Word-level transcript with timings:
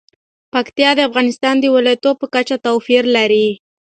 پکتیا 0.53 0.89
د 0.95 0.99
افغانستان 1.09 1.55
د 1.59 1.65
ولایاتو 1.75 2.11
په 2.19 2.25
کچه 2.35 2.55
توپیر 2.65 3.03
لري. 3.17 3.47